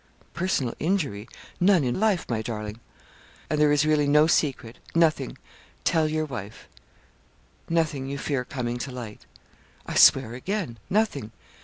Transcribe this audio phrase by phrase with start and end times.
[0.33, 1.29] 'Personal injury?
[1.59, 2.79] None in life, my darling.'
[3.51, 5.37] 'And there is really no secret nothing
[5.83, 6.67] tell your wife
[7.69, 9.27] nothing you fear coming to light?'
[9.85, 11.31] 'I swear again, nothing.